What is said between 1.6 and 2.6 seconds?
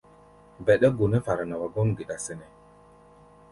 wa gɔ́m geɗa sɛnɛ́.